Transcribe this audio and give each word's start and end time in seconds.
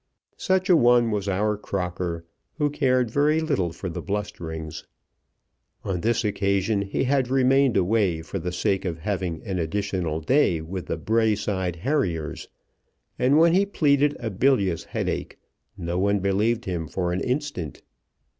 Such 0.37 0.67
a 0.67 0.75
one 0.75 1.11
was 1.11 1.29
our 1.29 1.55
Crocker, 1.55 2.25
who 2.57 2.71
cared 2.71 3.11
very 3.11 3.39
little 3.39 3.71
for 3.71 3.87
the 3.87 4.01
blusterings. 4.01 4.87
On 5.83 6.01
this 6.01 6.23
occasion 6.25 6.81
he 6.81 7.03
had 7.03 7.27
remained 7.29 7.77
away 7.77 8.23
for 8.23 8.39
the 8.39 8.51
sake 8.51 8.83
of 8.83 8.97
having 8.97 9.43
an 9.43 9.59
additional 9.59 10.19
day 10.19 10.59
with 10.59 10.87
the 10.87 10.97
Braeside 10.97 11.75
Harriers, 11.75 12.47
and 13.19 13.37
when 13.37 13.53
he 13.53 13.63
pleaded 13.63 14.17
a 14.19 14.31
bilious 14.31 14.85
headache 14.85 15.37
no 15.77 15.99
one 15.99 16.17
believed 16.17 16.65
him 16.65 16.87
for 16.87 17.13
an 17.13 17.19
instant. 17.21 17.83